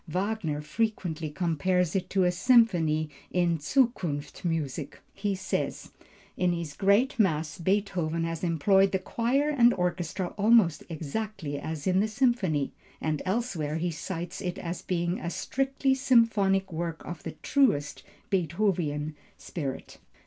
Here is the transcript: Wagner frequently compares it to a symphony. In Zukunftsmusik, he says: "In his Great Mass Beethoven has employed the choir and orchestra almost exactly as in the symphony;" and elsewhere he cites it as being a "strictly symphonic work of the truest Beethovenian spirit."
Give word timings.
Wagner 0.07 0.61
frequently 0.63 1.29
compares 1.29 1.95
it 1.95 2.09
to 2.09 2.23
a 2.23 2.31
symphony. 2.31 3.07
In 3.29 3.59
Zukunftsmusik, 3.59 4.95
he 5.13 5.35
says: 5.35 5.91
"In 6.35 6.53
his 6.53 6.73
Great 6.73 7.19
Mass 7.19 7.59
Beethoven 7.59 8.23
has 8.23 8.43
employed 8.43 8.93
the 8.93 8.97
choir 8.97 9.51
and 9.51 9.75
orchestra 9.75 10.29
almost 10.39 10.83
exactly 10.89 11.59
as 11.59 11.85
in 11.85 11.99
the 11.99 12.07
symphony;" 12.07 12.71
and 12.99 13.21
elsewhere 13.25 13.75
he 13.75 13.91
cites 13.91 14.41
it 14.41 14.57
as 14.57 14.81
being 14.81 15.19
a 15.19 15.29
"strictly 15.29 15.93
symphonic 15.93 16.73
work 16.73 17.05
of 17.05 17.21
the 17.21 17.33
truest 17.43 18.01
Beethovenian 18.31 19.13
spirit." 19.37 19.99